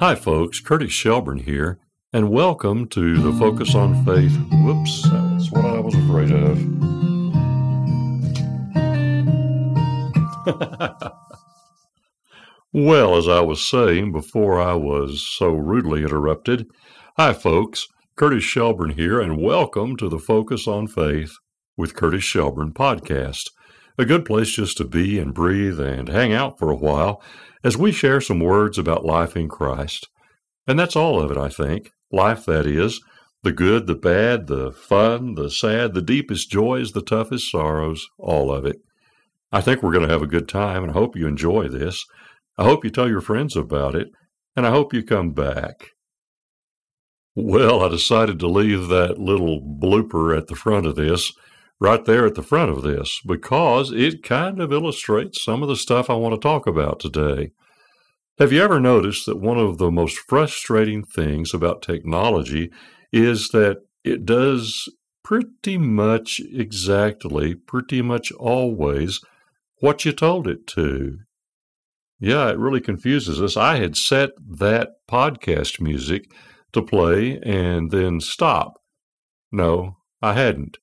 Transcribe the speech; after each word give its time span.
Hi, 0.00 0.14
folks. 0.14 0.60
Curtis 0.60 0.92
Shelburne 0.92 1.40
here, 1.40 1.78
and 2.10 2.30
welcome 2.30 2.88
to 2.88 3.18
the 3.18 3.38
Focus 3.38 3.74
on 3.74 4.02
Faith. 4.06 4.34
Whoops, 4.50 5.02
that's 5.02 5.50
what 5.52 5.66
I 5.66 5.78
was 5.78 5.94
afraid 5.94 6.32
of. 6.32 6.58
well, 12.72 13.14
as 13.18 13.28
I 13.28 13.40
was 13.40 13.60
saying 13.60 14.12
before 14.12 14.58
I 14.58 14.72
was 14.72 15.20
so 15.20 15.50
rudely 15.50 16.02
interrupted, 16.02 16.70
hi, 17.18 17.34
folks. 17.34 17.86
Curtis 18.16 18.42
Shelburne 18.42 18.92
here, 18.92 19.20
and 19.20 19.36
welcome 19.36 19.98
to 19.98 20.08
the 20.08 20.18
Focus 20.18 20.66
on 20.66 20.86
Faith 20.86 21.36
with 21.76 21.94
Curtis 21.94 22.24
Shelburne 22.24 22.72
podcast. 22.72 23.50
A 24.00 24.06
good 24.06 24.24
place 24.24 24.50
just 24.52 24.78
to 24.78 24.86
be 24.86 25.18
and 25.18 25.34
breathe 25.34 25.78
and 25.78 26.08
hang 26.08 26.32
out 26.32 26.58
for 26.58 26.70
a 26.70 26.74
while 26.74 27.22
as 27.62 27.76
we 27.76 27.92
share 27.92 28.22
some 28.22 28.40
words 28.40 28.78
about 28.78 29.04
life 29.04 29.36
in 29.36 29.46
Christ. 29.46 30.08
And 30.66 30.78
that's 30.78 30.96
all 30.96 31.20
of 31.20 31.30
it, 31.30 31.36
I 31.36 31.50
think. 31.50 31.90
Life, 32.10 32.46
that 32.46 32.64
is. 32.64 33.02
The 33.42 33.52
good, 33.52 33.86
the 33.86 33.94
bad, 33.94 34.46
the 34.46 34.72
fun, 34.72 35.34
the 35.34 35.50
sad, 35.50 35.92
the 35.92 36.00
deepest 36.00 36.50
joys, 36.50 36.92
the 36.92 37.02
toughest 37.02 37.50
sorrows, 37.50 38.08
all 38.16 38.50
of 38.50 38.64
it. 38.64 38.76
I 39.52 39.60
think 39.60 39.82
we're 39.82 39.92
going 39.92 40.06
to 40.06 40.12
have 40.12 40.22
a 40.22 40.26
good 40.26 40.48
time, 40.48 40.82
and 40.82 40.92
I 40.92 40.94
hope 40.94 41.14
you 41.14 41.26
enjoy 41.26 41.68
this. 41.68 42.02
I 42.56 42.64
hope 42.64 42.84
you 42.84 42.90
tell 42.90 43.08
your 43.08 43.20
friends 43.20 43.54
about 43.54 43.94
it, 43.94 44.08
and 44.56 44.66
I 44.66 44.70
hope 44.70 44.94
you 44.94 45.02
come 45.02 45.32
back. 45.32 45.88
Well, 47.34 47.84
I 47.84 47.90
decided 47.90 48.38
to 48.38 48.48
leave 48.48 48.88
that 48.88 49.18
little 49.18 49.60
blooper 49.60 50.34
at 50.34 50.46
the 50.46 50.56
front 50.56 50.86
of 50.86 50.96
this, 50.96 51.34
right 51.80 52.04
there 52.04 52.26
at 52.26 52.34
the 52.34 52.42
front 52.42 52.70
of 52.70 52.82
this, 52.82 53.20
because 53.26 53.90
it 53.90 54.22
kind 54.22 54.60
of 54.60 54.72
illustrates 54.72 55.42
some 55.42 55.62
of 55.62 55.68
the 55.68 55.76
stuff 55.76 56.10
I 56.10 56.14
want 56.14 56.34
to 56.34 56.40
talk 56.40 56.66
about 56.66 57.00
today. 57.00 57.52
Have 58.38 58.52
you 58.52 58.62
ever 58.62 58.78
noticed 58.78 59.26
that 59.26 59.40
one 59.40 59.58
of 59.58 59.78
the 59.78 59.90
most 59.90 60.18
frustrating 60.28 61.02
things 61.02 61.52
about 61.52 61.82
technology 61.82 62.70
is 63.12 63.48
that 63.48 63.78
it 64.04 64.24
does 64.24 64.88
pretty 65.24 65.78
much 65.78 66.40
exactly, 66.52 67.54
pretty 67.54 68.02
much 68.02 68.30
always 68.32 69.20
what 69.80 70.04
you 70.04 70.12
told 70.12 70.46
it 70.46 70.66
to? 70.68 71.18
Yeah, 72.18 72.50
it 72.50 72.58
really 72.58 72.80
confuses 72.80 73.40
us. 73.40 73.56
I 73.56 73.76
had 73.76 73.96
set 73.96 74.30
that 74.48 74.90
podcast 75.10 75.80
music 75.80 76.30
to 76.72 76.82
play 76.82 77.38
and 77.42 77.90
then 77.90 78.20
stop. 78.20 78.74
No, 79.50 79.96
I 80.20 80.34
hadn't. 80.34 80.76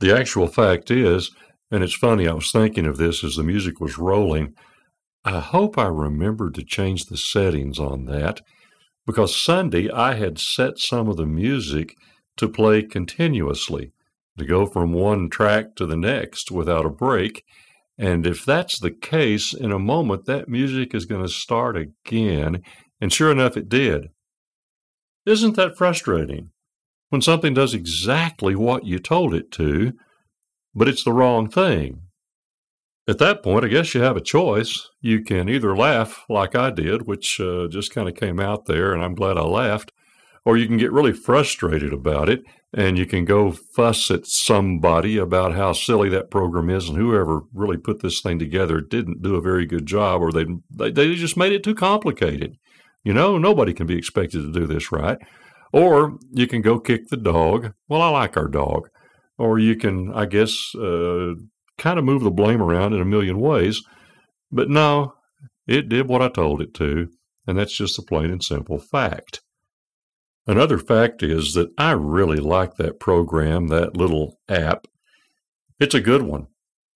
The 0.00 0.16
actual 0.16 0.48
fact 0.48 0.90
is, 0.90 1.30
and 1.70 1.84
it's 1.84 1.94
funny, 1.94 2.26
I 2.26 2.32
was 2.32 2.50
thinking 2.50 2.86
of 2.86 2.96
this 2.96 3.22
as 3.22 3.36
the 3.36 3.44
music 3.44 3.80
was 3.80 3.98
rolling. 3.98 4.54
I 5.24 5.38
hope 5.40 5.76
I 5.76 5.86
remembered 5.86 6.54
to 6.54 6.64
change 6.64 7.04
the 7.04 7.18
settings 7.18 7.78
on 7.78 8.06
that 8.06 8.40
because 9.06 9.36
Sunday 9.36 9.90
I 9.90 10.14
had 10.14 10.38
set 10.38 10.78
some 10.78 11.08
of 11.08 11.16
the 11.16 11.26
music 11.26 11.94
to 12.38 12.48
play 12.48 12.82
continuously, 12.82 13.92
to 14.38 14.44
go 14.46 14.64
from 14.64 14.92
one 14.92 15.28
track 15.28 15.74
to 15.76 15.84
the 15.84 15.96
next 15.96 16.50
without 16.50 16.86
a 16.86 16.90
break. 16.90 17.44
And 17.98 18.26
if 18.26 18.44
that's 18.46 18.78
the 18.80 18.90
case, 18.90 19.52
in 19.52 19.72
a 19.72 19.78
moment 19.78 20.24
that 20.24 20.48
music 20.48 20.94
is 20.94 21.04
going 21.04 21.22
to 21.22 21.28
start 21.28 21.76
again. 21.76 22.62
And 23.00 23.12
sure 23.12 23.30
enough, 23.30 23.58
it 23.58 23.68
did. 23.68 24.08
Isn't 25.26 25.56
that 25.56 25.76
frustrating? 25.76 26.50
When 27.10 27.22
something 27.22 27.54
does 27.54 27.74
exactly 27.74 28.54
what 28.54 28.86
you 28.86 28.98
told 28.98 29.34
it 29.34 29.52
to, 29.52 29.92
but 30.74 30.88
it's 30.88 31.04
the 31.04 31.12
wrong 31.12 31.48
thing. 31.48 32.02
At 33.08 33.18
that 33.18 33.42
point, 33.42 33.64
I 33.64 33.68
guess 33.68 33.94
you 33.94 34.02
have 34.02 34.16
a 34.16 34.20
choice. 34.20 34.88
You 35.00 35.22
can 35.22 35.48
either 35.48 35.76
laugh 35.76 36.24
like 36.28 36.54
I 36.54 36.70
did, 36.70 37.06
which 37.06 37.40
uh, 37.40 37.66
just 37.68 37.92
kind 37.92 38.08
of 38.08 38.14
came 38.14 38.38
out 38.38 38.66
there, 38.66 38.92
and 38.92 39.02
I'm 39.02 39.16
glad 39.16 39.36
I 39.36 39.42
laughed, 39.42 39.90
or 40.44 40.56
you 40.56 40.66
can 40.66 40.76
get 40.76 40.92
really 40.92 41.12
frustrated 41.12 41.92
about 41.92 42.28
it 42.28 42.42
and 42.72 42.96
you 42.96 43.06
can 43.06 43.24
go 43.24 43.50
fuss 43.50 44.10
at 44.10 44.26
somebody 44.26 45.16
about 45.16 45.54
how 45.54 45.72
silly 45.72 46.08
that 46.08 46.30
program 46.30 46.70
is 46.70 46.88
and 46.88 46.96
whoever 46.96 47.42
really 47.52 47.76
put 47.76 48.00
this 48.00 48.20
thing 48.20 48.38
together 48.38 48.80
didn't 48.80 49.22
do 49.22 49.34
a 49.34 49.40
very 49.40 49.66
good 49.66 49.86
job 49.86 50.22
or 50.22 50.30
they, 50.30 50.46
they, 50.70 50.90
they 50.90 51.14
just 51.14 51.36
made 51.36 51.52
it 51.52 51.64
too 51.64 51.74
complicated. 51.74 52.56
You 53.02 53.12
know, 53.12 53.38
nobody 53.38 53.72
can 53.72 53.86
be 53.86 53.98
expected 53.98 54.42
to 54.42 54.52
do 54.52 54.66
this 54.66 54.92
right. 54.92 55.18
Or 55.72 56.18
you 56.32 56.46
can 56.46 56.62
go 56.62 56.78
kick 56.80 57.08
the 57.08 57.16
dog. 57.16 57.72
Well, 57.88 58.02
I 58.02 58.08
like 58.08 58.36
our 58.36 58.48
dog. 58.48 58.88
Or 59.38 59.58
you 59.58 59.76
can, 59.76 60.12
I 60.12 60.26
guess, 60.26 60.74
uh, 60.74 61.34
kind 61.78 61.98
of 61.98 62.04
move 62.04 62.22
the 62.22 62.30
blame 62.30 62.60
around 62.60 62.92
in 62.92 63.00
a 63.00 63.06
million 63.06 63.40
ways. 63.40 63.82
But 64.50 64.68
no, 64.68 65.14
it 65.66 65.88
did 65.88 66.08
what 66.08 66.22
I 66.22 66.28
told 66.28 66.60
it 66.60 66.74
to. 66.74 67.08
And 67.46 67.58
that's 67.58 67.76
just 67.76 67.98
a 67.98 68.02
plain 68.02 68.30
and 68.30 68.42
simple 68.42 68.78
fact. 68.78 69.40
Another 70.46 70.78
fact 70.78 71.22
is 71.22 71.54
that 71.54 71.70
I 71.78 71.92
really 71.92 72.38
like 72.38 72.76
that 72.76 72.98
program, 72.98 73.68
that 73.68 73.96
little 73.96 74.38
app. 74.48 74.86
It's 75.78 75.94
a 75.94 76.00
good 76.00 76.22
one. 76.22 76.48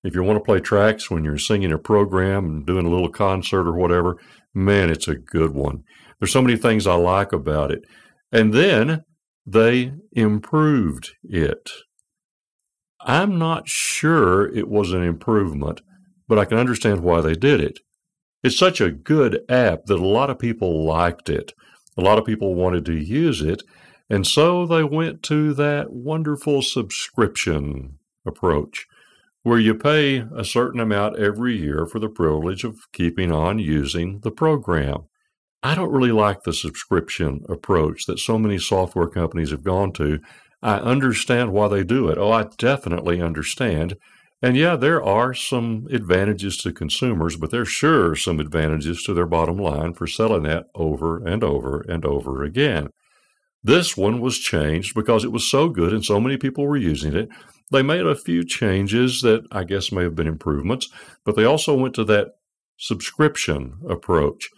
If 0.02 0.14
you 0.14 0.22
want 0.22 0.36
to 0.38 0.44
play 0.44 0.60
tracks 0.60 1.10
when 1.10 1.24
you're 1.24 1.38
singing 1.38 1.72
a 1.72 1.78
program 1.78 2.44
and 2.44 2.66
doing 2.66 2.84
a 2.84 2.90
little 2.90 3.08
concert 3.08 3.66
or 3.66 3.74
whatever, 3.74 4.18
man, 4.52 4.90
it's 4.90 5.08
a 5.08 5.14
good 5.14 5.54
one. 5.54 5.82
There's 6.18 6.32
so 6.32 6.42
many 6.42 6.56
things 6.56 6.86
I 6.86 6.94
like 6.94 7.32
about 7.32 7.70
it. 7.70 7.84
And 8.34 8.52
then 8.52 9.04
they 9.46 9.92
improved 10.10 11.12
it. 11.22 11.70
I'm 13.00 13.38
not 13.38 13.68
sure 13.68 14.48
it 14.48 14.68
was 14.68 14.92
an 14.92 15.04
improvement, 15.04 15.82
but 16.26 16.40
I 16.40 16.44
can 16.44 16.58
understand 16.58 17.04
why 17.04 17.20
they 17.20 17.34
did 17.34 17.60
it. 17.60 17.78
It's 18.42 18.58
such 18.58 18.80
a 18.80 18.90
good 18.90 19.44
app 19.48 19.84
that 19.84 20.00
a 20.00 20.06
lot 20.06 20.30
of 20.30 20.40
people 20.40 20.84
liked 20.84 21.28
it. 21.28 21.52
A 21.96 22.00
lot 22.02 22.18
of 22.18 22.24
people 22.24 22.56
wanted 22.56 22.84
to 22.86 22.96
use 22.96 23.40
it, 23.40 23.62
and 24.10 24.26
so 24.26 24.66
they 24.66 24.82
went 24.82 25.22
to 25.24 25.54
that 25.54 25.92
wonderful 25.92 26.60
subscription 26.60 28.00
approach 28.26 28.86
where 29.44 29.60
you 29.60 29.76
pay 29.76 30.24
a 30.36 30.44
certain 30.44 30.80
amount 30.80 31.20
every 31.20 31.56
year 31.56 31.86
for 31.86 32.00
the 32.00 32.08
privilege 32.08 32.64
of 32.64 32.90
keeping 32.92 33.30
on 33.30 33.60
using 33.60 34.20
the 34.20 34.32
program. 34.32 35.04
I 35.64 35.74
don't 35.74 35.90
really 35.90 36.12
like 36.12 36.42
the 36.42 36.52
subscription 36.52 37.44
approach 37.48 38.06
that 38.06 38.18
so 38.18 38.38
many 38.38 38.58
software 38.58 39.08
companies 39.08 39.50
have 39.50 39.64
gone 39.64 39.92
to. 39.94 40.20
I 40.62 40.76
understand 40.76 41.52
why 41.52 41.68
they 41.68 41.82
do 41.82 42.08
it. 42.08 42.18
Oh, 42.18 42.30
I 42.30 42.46
definitely 42.58 43.20
understand. 43.20 43.96
And 44.42 44.56
yeah, 44.56 44.76
there 44.76 45.02
are 45.02 45.32
some 45.34 45.88
advantages 45.90 46.58
to 46.58 46.72
consumers, 46.72 47.36
but 47.36 47.50
there's 47.50 47.68
sure 47.68 48.14
some 48.14 48.40
advantages 48.40 49.02
to 49.04 49.14
their 49.14 49.26
bottom 49.26 49.56
line 49.56 49.94
for 49.94 50.06
selling 50.06 50.42
that 50.42 50.66
over 50.74 51.26
and 51.26 51.42
over 51.42 51.80
and 51.88 52.04
over 52.04 52.44
again. 52.44 52.90
This 53.62 53.96
one 53.96 54.20
was 54.20 54.38
changed 54.38 54.94
because 54.94 55.24
it 55.24 55.32
was 55.32 55.50
so 55.50 55.70
good 55.70 55.94
and 55.94 56.04
so 56.04 56.20
many 56.20 56.36
people 56.36 56.66
were 56.66 56.76
using 56.76 57.16
it 57.16 57.30
they 57.70 57.82
made 57.82 58.06
a 58.06 58.14
few 58.14 58.44
changes 58.44 59.22
that 59.22 59.46
I 59.50 59.64
guess 59.64 59.92
may 59.92 60.02
have 60.02 60.14
been 60.14 60.26
improvements, 60.26 60.88
but 61.24 61.36
they 61.36 61.44
also 61.44 61.74
went 61.76 61.94
to 61.94 62.04
that 62.04 62.28
subscription 62.78 63.78
approach. 63.88 64.48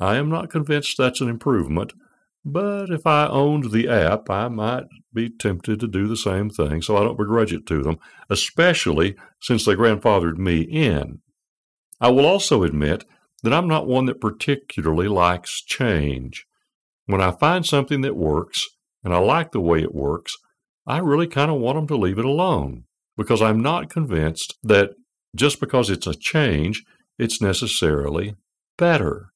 I 0.00 0.16
am 0.16 0.28
not 0.28 0.50
convinced 0.50 0.96
that's 0.96 1.20
an 1.20 1.28
improvement, 1.28 1.92
but 2.44 2.90
if 2.90 3.06
I 3.06 3.26
owned 3.26 3.72
the 3.72 3.88
app, 3.88 4.30
I 4.30 4.48
might 4.48 4.86
be 5.12 5.28
tempted 5.28 5.80
to 5.80 5.88
do 5.88 6.06
the 6.06 6.16
same 6.16 6.50
thing, 6.50 6.82
so 6.82 6.96
I 6.96 7.00
don't 7.00 7.18
begrudge 7.18 7.52
it 7.52 7.66
to 7.66 7.82
them, 7.82 7.98
especially 8.30 9.16
since 9.40 9.64
they 9.64 9.74
grandfathered 9.74 10.38
me 10.38 10.60
in. 10.60 11.20
I 12.00 12.10
will 12.10 12.26
also 12.26 12.62
admit 12.62 13.04
that 13.42 13.52
I'm 13.52 13.68
not 13.68 13.86
one 13.86 14.06
that 14.06 14.20
particularly 14.20 15.08
likes 15.08 15.62
change. 15.62 16.46
When 17.06 17.20
I 17.20 17.32
find 17.32 17.66
something 17.66 18.02
that 18.02 18.16
works, 18.16 18.68
and 19.02 19.12
I 19.12 19.18
like 19.18 19.52
the 19.52 19.60
way 19.60 19.82
it 19.82 19.94
works, 19.94 20.36
I 20.86 20.98
really 20.98 21.26
kind 21.26 21.50
of 21.50 21.58
want 21.58 21.76
them 21.76 21.86
to 21.88 21.96
leave 21.96 22.18
it 22.18 22.24
alone 22.24 22.84
because 23.16 23.42
I'm 23.42 23.60
not 23.60 23.90
convinced 23.90 24.56
that 24.62 24.90
just 25.34 25.60
because 25.60 25.90
it's 25.90 26.06
a 26.06 26.14
change, 26.14 26.84
it's 27.18 27.42
necessarily 27.42 28.36
better. 28.76 29.32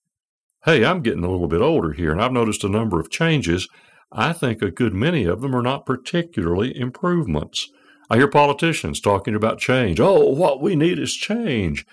Hey, 0.64 0.84
I'm 0.84 1.02
getting 1.02 1.24
a 1.24 1.30
little 1.30 1.48
bit 1.48 1.60
older 1.60 1.90
here, 1.92 2.12
and 2.12 2.22
I've 2.22 2.30
noticed 2.30 2.62
a 2.62 2.68
number 2.68 3.00
of 3.00 3.10
changes. 3.10 3.68
I 4.12 4.32
think 4.32 4.62
a 4.62 4.70
good 4.70 4.94
many 4.94 5.24
of 5.24 5.40
them 5.40 5.56
are 5.56 5.62
not 5.62 5.86
particularly 5.86 6.78
improvements. 6.78 7.68
I 8.08 8.16
hear 8.16 8.28
politicians 8.28 9.00
talking 9.00 9.34
about 9.34 9.58
change. 9.58 9.98
Oh, 9.98 10.24
what 10.28 10.62
we 10.62 10.76
need 10.76 11.00
is 11.00 11.16
change. 11.16 11.84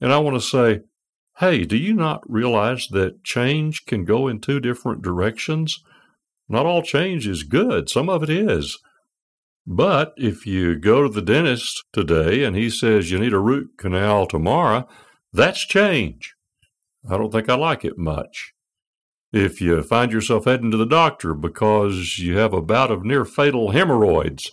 And 0.00 0.12
I 0.12 0.18
want 0.18 0.34
to 0.34 0.40
say, 0.40 0.80
hey, 1.38 1.64
do 1.64 1.76
you 1.76 1.94
not 1.94 2.28
realize 2.28 2.88
that 2.88 3.22
change 3.22 3.86
can 3.86 4.04
go 4.04 4.26
in 4.26 4.40
two 4.40 4.58
different 4.58 5.02
directions? 5.02 5.84
Not 6.48 6.66
all 6.66 6.82
change 6.82 7.28
is 7.28 7.44
good, 7.44 7.88
some 7.88 8.08
of 8.08 8.24
it 8.24 8.30
is. 8.30 8.76
But 9.64 10.14
if 10.16 10.46
you 10.46 10.76
go 10.76 11.04
to 11.04 11.08
the 11.08 11.22
dentist 11.22 11.84
today 11.92 12.42
and 12.42 12.56
he 12.56 12.70
says 12.70 13.12
you 13.12 13.20
need 13.20 13.34
a 13.34 13.38
root 13.38 13.72
canal 13.78 14.26
tomorrow, 14.26 14.88
that's 15.32 15.64
change. 15.64 16.35
I 17.08 17.16
don't 17.16 17.30
think 17.30 17.48
I 17.48 17.54
like 17.54 17.84
it 17.84 17.98
much. 17.98 18.52
If 19.32 19.60
you 19.60 19.82
find 19.82 20.12
yourself 20.12 20.44
heading 20.44 20.70
to 20.70 20.76
the 20.76 20.86
doctor 20.86 21.34
because 21.34 22.18
you 22.18 22.36
have 22.38 22.52
a 22.52 22.62
bout 22.62 22.90
of 22.90 23.04
near 23.04 23.24
fatal 23.24 23.72
hemorrhoids, 23.72 24.50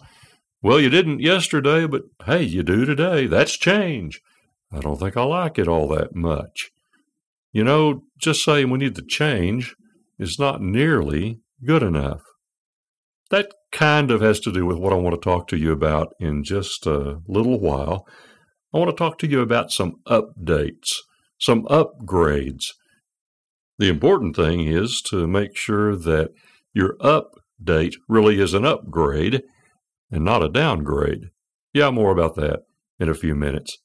well, 0.61 0.79
you 0.79 0.89
didn't 0.89 1.19
yesterday, 1.19 1.88
but 1.88 2.03
hey, 2.25 2.44
you 2.44 2.63
do 2.63 2.85
today. 2.85 3.27
That's 3.27 3.57
change. 3.57 4.21
I 4.71 4.79
don't 4.79 5.00
think 5.00 5.15
I 5.15 5.23
like 5.23 5.59
it 5.59 5.67
all 5.67 5.88
that 5.89 6.15
much. 6.15 6.71
You 7.51 7.63
know, 7.63 8.03
just 8.17 8.44
saying 8.44 8.69
we 8.69 8.79
need 8.79 8.95
to 8.95 9.03
change 9.03 9.75
is 10.17 10.39
not 10.39 10.61
nearly 10.61 11.41
good 11.65 11.83
enough. 11.83 12.21
That 13.29 13.53
kind 13.71 14.09
of 14.09 14.21
has 14.21 14.39
to 14.41 14.51
do 14.51 14.65
with 14.65 14.77
what 14.77 14.94
I 14.94 14.97
want 14.97 15.15
to 15.15 15.21
talk 15.21 15.47
to 15.49 15.57
you 15.57 15.71
about 15.71 16.13
in 16.19 16.44
just 16.44 16.85
a 16.85 17.19
little 17.27 17.59
while. 17.59 18.07
I 18.73 18.79
want 18.79 18.89
to 18.89 18.97
talk 18.97 19.19
to 19.19 19.27
you 19.27 19.41
about 19.41 19.71
some 19.71 19.95
updates, 20.07 20.95
some 21.44 21.66
upgrades. 21.66 22.68
The 23.78 23.90
important 23.90 24.34
thing 24.34 24.66
is 24.66 25.01
to 25.07 25.28
make 25.28 25.57
sure 25.57 25.94
that 25.94 26.31
your 26.74 26.95
update 27.00 27.95
really 28.07 28.40
is 28.40 28.54
an 28.54 28.63
upgrade 28.63 29.44
and 30.10 30.24
not 30.24 30.42
a 30.42 30.48
downgrade. 30.48 31.31
Yeah, 31.74 31.90
more 31.90 32.12
about 32.12 32.36
that 32.36 32.62
in 32.98 33.10
a 33.10 33.13
few 33.13 33.36
minutes. 33.36 33.78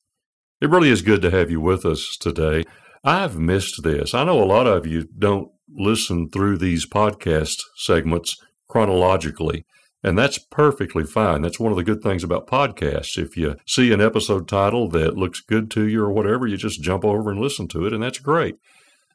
It 0.61 0.71
really 0.71 0.91
is 0.91 1.03
good 1.03 1.21
to 1.23 1.33
have 1.33 1.51
you 1.51 1.61
with 1.61 1.85
us 1.85 2.17
today. 2.17 2.63
I've 3.03 3.41
missed 3.41 3.83
this. 3.83 4.15
I 4.15 4.23
know 4.23 4.41
a 4.41 4.45
lot 4.45 4.69
of 4.69 4.87
you 4.87 5.09
don't 5.19 5.51
listen 5.69 6.31
through 6.31 6.59
these 6.59 6.87
podcast 6.87 7.57
segments 7.77 8.37
chronologically. 8.69 9.67
And 10.03 10.17
that's 10.17 10.39
perfectly 10.39 11.05
fine. 11.05 11.43
That's 11.43 11.59
one 11.59 11.73
of 11.73 11.77
the 11.77 11.85
good 11.85 12.03
things 12.03 12.23
about 12.23 12.47
podcasts. 12.47 13.19
If 13.19 13.37
you 13.37 13.57
see 13.67 13.93
an 13.93 14.01
episode 14.01 14.47
title 14.47 14.89
that 14.91 15.17
looks 15.17 15.41
good 15.41 15.71
to 15.73 15.87
you 15.89 16.03
or 16.03 16.13
whatever, 16.13 16.47
you 16.47 16.57
just 16.57 16.83
jump 16.83 17.05
over 17.05 17.31
and 17.31 17.41
listen 17.41 17.67
to 17.69 17.85
it, 17.85 17.93
and 17.93 18.03
that's 18.03 18.21
great. 18.21 18.57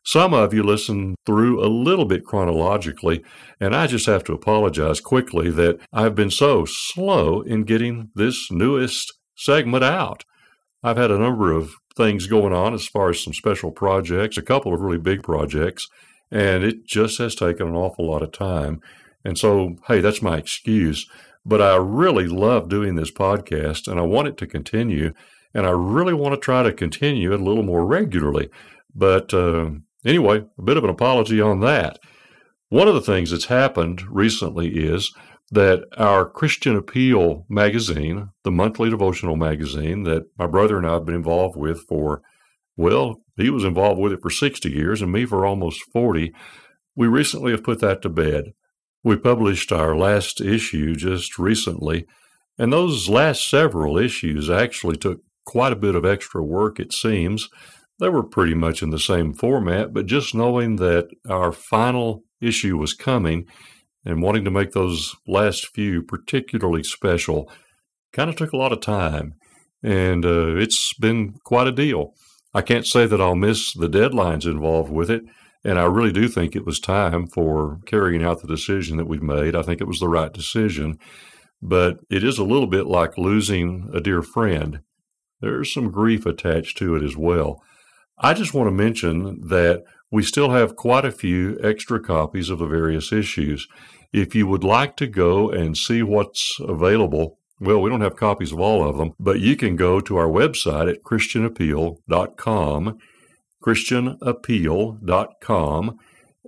Some 0.06 0.34
of 0.34 0.54
you 0.54 0.64
listen 0.64 1.16
through 1.26 1.66
a 1.66 1.72
little 1.72 2.04
bit 2.04 2.26
chronologically, 2.26 3.24
and 3.62 3.74
I 3.74 3.88
just 3.88 4.06
have 4.08 4.26
to 4.26 4.34
apologize 4.34 5.00
quickly 5.00 5.50
that 5.52 5.80
I've 5.94 6.16
been 6.16 6.32
so 6.32 6.66
slow 6.66 7.42
in 7.42 7.64
getting 7.64 8.10
this 8.14 8.52
newest 8.52 9.14
segment 9.36 9.86
out. 9.86 10.26
I've 10.84 10.98
had 10.98 11.12
a 11.12 11.18
number 11.18 11.54
of 11.54 11.72
things 11.96 12.28
going 12.28 12.52
on 12.52 12.74
as 12.74 12.86
far 12.86 13.12
as 13.12 13.24
some 13.24 13.34
special 13.34 13.72
projects, 13.72 14.36
a 14.36 14.42
couple 14.42 14.74
of 14.74 14.82
really 14.82 14.98
big 14.98 15.24
projects, 15.24 15.88
and 16.30 16.66
it 16.66 16.86
just 16.86 17.18
has 17.20 17.36
taken 17.36 17.68
an 17.68 17.76
awful 17.76 18.06
lot 18.06 18.24
of 18.24 18.34
time. 18.34 18.82
And 19.24 19.38
so, 19.38 19.78
hey, 19.88 20.02
that's 20.02 20.22
my 20.22 20.38
excuse. 20.38 21.08
But 21.46 21.62
I 21.62 21.76
really 21.76 22.28
love 22.28 22.70
doing 22.70 22.96
this 22.96 23.12
podcast 23.12 23.88
and 23.88 24.00
I 24.00 24.04
want 24.04 24.28
it 24.28 24.38
to 24.38 24.48
continue. 24.48 25.14
And 25.54 25.66
I 25.66 25.72
really 25.72 26.14
want 26.14 26.34
to 26.34 26.40
try 26.40 26.64
to 26.64 26.74
continue 26.74 27.34
it 27.34 27.40
a 27.40 27.44
little 27.44 27.64
more 27.64 27.86
regularly. 27.86 28.50
But 28.96 29.34
uh, 29.34 29.72
anyway, 30.06 30.46
a 30.58 30.62
bit 30.62 30.78
of 30.78 30.84
an 30.84 30.90
apology 30.90 31.42
on 31.42 31.60
that. 31.62 32.00
One 32.70 32.88
of 32.88 32.96
the 32.96 33.02
things 33.02 33.32
that's 33.32 33.46
happened 33.46 34.02
recently 34.10 34.70
is 34.70 35.14
that 35.52 35.86
our 35.98 36.28
Christian 36.28 36.76
Appeal 36.76 37.46
magazine, 37.48 38.30
the 38.44 38.52
monthly 38.52 38.90
devotional 38.90 39.36
magazine 39.36 40.04
that 40.04 40.24
my 40.38 40.48
brother 40.48 40.78
and 40.78 40.88
I 40.88 40.94
have 40.94 41.06
been 41.06 41.14
involved 41.14 41.56
with 41.56 41.82
for, 41.88 42.24
well, 42.76 43.22
he 43.38 43.52
was 43.52 43.64
involved 43.64 44.00
with 44.00 44.14
it 44.14 44.22
for 44.22 44.32
60 44.32 44.72
years 44.72 45.02
and 45.02 45.12
me 45.12 45.26
for 45.26 45.46
almost 45.46 45.84
40. 45.92 46.34
We 46.96 47.08
recently 47.08 47.52
have 47.52 47.64
put 47.64 47.80
that 47.82 48.02
to 48.02 48.10
bed. 48.10 48.54
We 49.04 49.18
published 49.18 49.72
our 49.72 49.96
last 49.96 50.40
issue 50.40 50.96
just 50.96 51.38
recently, 51.38 52.06
and 52.58 52.72
those 52.72 53.10
last 53.10 53.50
several 53.50 53.98
issues 53.98 54.50
actually 54.50 54.98
took 54.98 55.22
quite 55.46 55.74
a 55.74 55.78
bit 55.78 55.96
of 55.96 56.06
extra 56.06 56.44
work, 56.44 56.80
it 56.80 56.94
seems. 56.94 57.50
They 58.00 58.10
were 58.10 58.24
pretty 58.24 58.54
much 58.54 58.82
in 58.82 58.90
the 58.92 59.00
same 59.00 59.34
format, 59.34 59.94
but 59.94 60.06
just 60.06 60.34
knowing 60.34 60.78
that 60.78 61.10
our 61.30 61.52
final 61.52 62.24
issue 62.42 62.78
was 62.78 62.94
coming 62.94 63.46
and 64.06 64.22
wanting 64.22 64.46
to 64.46 64.52
make 64.52 64.72
those 64.72 65.16
last 65.28 65.68
few 65.68 66.02
particularly 66.02 66.84
special 66.84 67.50
kind 68.12 68.30
of 68.30 68.36
took 68.36 68.52
a 68.54 68.58
lot 68.58 68.74
of 68.74 68.82
time. 68.82 69.34
And 69.82 70.26
uh, 70.26 70.56
it's 70.56 70.94
been 70.94 71.36
quite 71.44 71.68
a 71.68 71.72
deal. 71.72 72.14
I 72.54 72.62
can't 72.62 72.86
say 72.86 73.06
that 73.06 73.20
I'll 73.22 73.36
miss 73.36 73.74
the 73.74 73.90
deadlines 73.90 74.46
involved 74.46 74.92
with 74.92 75.10
it. 75.10 75.24
And 75.64 75.80
I 75.80 75.86
really 75.86 76.12
do 76.12 76.28
think 76.28 76.56
it 76.56 76.66
was 76.66 76.80
time 76.80 77.28
for 77.28 77.80
carrying 77.86 78.24
out 78.24 78.42
the 78.42 78.48
decision 78.48 78.98
that 78.98 79.08
we've 79.08 79.24
made. 79.24 79.56
I 79.56 79.62
think 79.62 79.80
it 79.80 79.88
was 79.88 80.00
the 80.00 80.10
right 80.10 80.34
decision. 80.34 81.00
But 81.62 82.00
it 82.10 82.24
is 82.24 82.38
a 82.38 82.44
little 82.44 82.68
bit 82.68 82.86
like 82.86 83.18
losing 83.18 83.90
a 83.94 84.02
dear 84.02 84.22
friend. 84.22 84.82
There's 85.40 85.74
some 85.74 85.92
grief 85.92 86.26
attached 86.26 86.78
to 86.80 86.96
it 86.96 87.04
as 87.04 87.16
well. 87.16 87.62
I 88.18 88.34
just 88.34 88.54
want 88.54 88.68
to 88.68 88.72
mention 88.72 89.48
that 89.48 89.84
we 90.12 90.22
still 90.24 90.52
have 90.52 90.76
quite 90.76 91.06
a 91.06 91.12
few 91.12 91.58
extra 91.64 92.00
copies 92.00 92.50
of 92.50 92.60
the 92.60 92.68
various 92.68 93.12
issues. 93.12 93.68
If 94.12 94.36
you 94.36 94.46
would 94.48 94.64
like 94.64 94.96
to 94.98 95.08
go 95.08 95.50
and 95.50 95.76
see 95.78 96.04
what's 96.04 96.58
available, 96.60 97.40
well, 97.60 97.82
we 97.82 97.90
don't 97.90 98.02
have 98.02 98.16
copies 98.16 98.52
of 98.52 98.60
all 98.60 98.88
of 98.88 98.98
them, 98.98 99.14
but 99.20 99.40
you 99.40 99.56
can 99.56 99.76
go 99.76 100.00
to 100.02 100.18
our 100.18 100.28
website 100.28 100.92
at 100.92 101.04
christianappeal.com 101.04 103.00
christianappeal.com, 103.66 105.98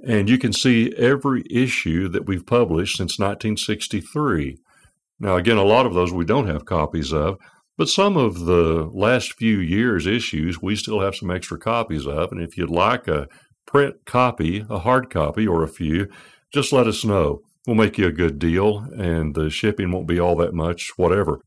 and 0.06 0.30
you 0.30 0.38
can 0.38 0.54
see 0.54 0.94
every 0.98 1.44
issue 1.50 2.08
that 2.10 2.28
we've 2.28 2.46
published 2.46 2.98
since 2.98 3.18
1963. 3.18 4.58
Now, 5.20 5.38
again, 5.38 5.58
a 5.58 5.64
lot 5.64 5.86
of 5.86 5.94
those 5.94 6.12
we 6.12 6.26
don't 6.26 6.48
have 6.48 6.66
copies 6.66 7.14
of, 7.14 7.38
but 7.78 7.90
some 7.90 8.18
of 8.18 8.42
the 8.42 8.90
last 8.94 9.34
few 9.34 9.60
years' 9.60 10.06
issues 10.06 10.62
we 10.62 10.76
still 10.76 11.02
have 11.02 11.16
some 11.16 11.32
extra 11.32 11.58
copies 11.58 12.06
of. 12.06 12.32
And 12.32 12.42
if 12.42 12.58
you'd 12.58 12.70
like 12.70 13.08
a 13.08 13.28
print 13.66 13.96
copy, 14.06 14.66
a 14.70 14.80
hard 14.80 15.10
copy, 15.10 15.48
or 15.48 15.64
a 15.64 15.68
few, 15.68 16.08
just 16.54 16.72
let 16.72 16.88
us 16.88 17.04
know. 17.04 17.42
We'll 17.66 17.76
make 17.76 17.98
you 17.98 18.08
a 18.08 18.12
good 18.12 18.38
deal, 18.38 18.88
and 18.96 19.34
the 19.34 19.50
shipping 19.50 19.92
won't 19.92 20.08
be 20.08 20.20
all 20.20 20.36
that 20.36 20.54
much, 20.54 20.92
whatever. 20.98 21.40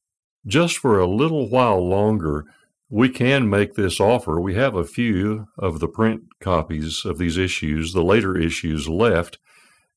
Just 0.46 0.78
for 0.78 0.98
a 0.98 1.06
little 1.06 1.48
while 1.48 1.86
longer, 1.86 2.44
we 2.90 3.08
can 3.08 3.50
make 3.50 3.74
this 3.74 4.00
offer. 4.00 4.40
We 4.40 4.54
have 4.54 4.74
a 4.74 4.84
few 4.84 5.46
of 5.58 5.80
the 5.80 5.88
print 5.88 6.22
copies 6.40 7.04
of 7.04 7.18
these 7.18 7.36
issues, 7.36 7.92
the 7.92 8.02
later 8.02 8.36
issues 8.36 8.88
left. 8.88 9.38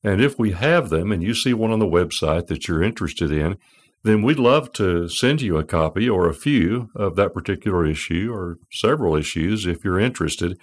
And 0.04 0.20
if 0.20 0.38
we 0.38 0.52
have 0.52 0.90
them 0.90 1.12
and 1.12 1.22
you 1.22 1.34
see 1.34 1.54
one 1.54 1.70
on 1.70 1.78
the 1.78 1.86
website 1.86 2.48
that 2.48 2.68
you're 2.68 2.82
interested 2.82 3.30
in, 3.30 3.56
then 4.04 4.22
we'd 4.22 4.38
love 4.38 4.72
to 4.72 5.08
send 5.08 5.40
you 5.40 5.56
a 5.56 5.64
copy 5.64 6.08
or 6.08 6.28
a 6.28 6.34
few 6.34 6.90
of 6.96 7.14
that 7.16 7.32
particular 7.32 7.86
issue 7.86 8.30
or 8.32 8.58
several 8.70 9.16
issues 9.16 9.64
if 9.64 9.84
you're 9.84 10.00
interested. 10.00 10.58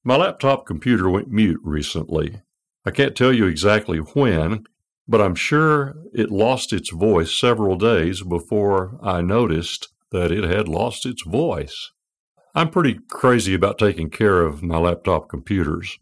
My 0.02 0.16
laptop 0.16 0.64
computer 0.64 1.10
went 1.10 1.28
mute 1.28 1.60
recently. 1.62 2.40
I 2.86 2.90
can't 2.90 3.14
tell 3.14 3.34
you 3.34 3.44
exactly 3.44 3.98
when, 3.98 4.64
but 5.06 5.20
I'm 5.20 5.34
sure 5.34 5.94
it 6.14 6.30
lost 6.30 6.72
its 6.72 6.88
voice 6.88 7.38
several 7.38 7.76
days 7.76 8.22
before 8.22 8.98
I 9.02 9.20
noticed 9.20 9.88
that 10.10 10.32
it 10.32 10.44
had 10.44 10.68
lost 10.68 11.04
its 11.04 11.22
voice. 11.22 11.90
I'm 12.56 12.70
pretty 12.70 13.00
crazy 13.10 13.52
about 13.52 13.78
taking 13.78 14.10
care 14.10 14.42
of 14.42 14.62
my 14.62 14.78
laptop 14.78 15.28
computers. 15.28 15.98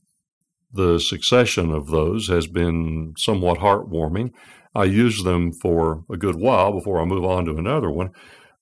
The 0.71 1.01
succession 1.01 1.71
of 1.73 1.87
those 1.87 2.29
has 2.29 2.47
been 2.47 3.15
somewhat 3.17 3.59
heartwarming. 3.59 4.33
I 4.75 4.85
use 4.85 5.25
them 5.25 5.53
for 5.53 6.05
a 6.11 6.19
good 6.19 6.37
while 6.37 6.73
before 6.73 7.01
I 7.01 7.07
move 7.07 7.25
on 7.25 7.47
to 7.47 7.57
another 7.57 7.91
one, 7.91 8.11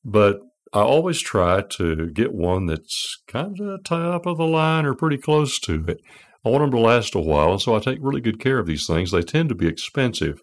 but 0.04 0.40
I 0.72 0.80
always 0.80 1.20
try 1.20 1.62
to 1.62 2.08
get 2.10 2.32
one 2.32 2.66
that's 2.66 3.18
kind 3.26 3.58
of 3.58 3.82
top 3.82 4.24
of 4.24 4.38
the 4.38 4.46
line 4.46 4.86
or 4.86 4.94
pretty 4.94 5.18
close 5.18 5.58
to 5.60 5.84
it. 5.88 6.00
I 6.44 6.48
want 6.48 6.62
them 6.62 6.70
to 6.70 6.78
last 6.78 7.16
a 7.16 7.20
while, 7.20 7.52
and 7.52 7.60
so 7.60 7.74
I 7.74 7.80
take 7.80 7.98
really 8.00 8.20
good 8.20 8.38
care 8.38 8.60
of 8.60 8.66
these 8.66 8.86
things. 8.86 9.10
They 9.10 9.22
tend 9.22 9.48
to 9.48 9.56
be 9.56 9.66
expensive, 9.66 10.42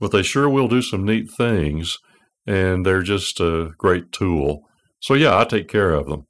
but 0.00 0.10
they 0.10 0.24
sure 0.24 0.48
will 0.48 0.66
do 0.66 0.82
some 0.82 1.04
neat 1.04 1.30
things, 1.30 1.98
and 2.44 2.84
they're 2.84 3.02
just 3.02 3.38
a 3.38 3.70
great 3.78 4.10
tool. 4.10 4.68
So, 4.98 5.14
yeah, 5.14 5.38
I 5.38 5.44
take 5.44 5.68
care 5.68 5.92
of 5.94 6.06
them. 6.06 6.26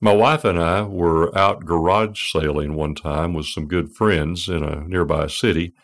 My 0.00 0.14
wife 0.14 0.44
and 0.44 0.58
I 0.58 0.82
were 0.82 1.36
out 1.36 1.66
garage 1.66 2.32
sailing 2.32 2.74
one 2.74 2.94
time 2.94 3.34
with 3.34 3.46
some 3.46 3.66
good 3.66 3.92
friends 3.92 4.48
in 4.48 4.62
a 4.62 4.86
nearby 4.86 5.26
city. 5.26 5.74